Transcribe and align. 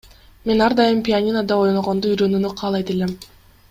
Мен 0.47 0.59
ар 0.67 0.73
дайым 0.79 1.03
пианинодо 1.07 1.59
ойногонду 1.65 2.13
үйрөнүүнү 2.13 2.55
каалайт 2.63 2.95
элем. 2.97 3.17